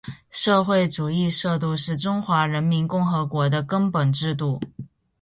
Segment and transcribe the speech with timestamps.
[0.31, 4.59] 社会主义制度是中华人民共和国的根本制度